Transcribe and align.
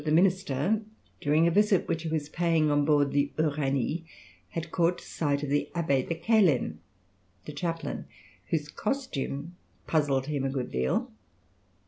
Kraimokou, 0.01 0.05
the 0.05 0.13
minister, 0.15 0.81
during 1.21 1.45
a 1.45 1.51
visit 1.51 1.87
which 1.87 2.01
he 2.01 2.09
was 2.09 2.27
paying 2.27 2.71
on 2.71 2.85
board 2.85 3.11
the 3.11 3.31
Uranie, 3.37 4.03
had 4.49 4.71
caught 4.71 4.99
sight 4.99 5.43
of 5.43 5.49
the 5.49 5.69
Abbé 5.75 6.09
de 6.09 6.15
Quelen, 6.15 6.79
the 7.45 7.53
chaplain, 7.53 8.05
whose 8.47 8.67
costume 8.67 9.55
puzzled 9.85 10.25
him 10.25 10.43
a 10.43 10.49
good 10.49 10.71
deal. 10.71 11.11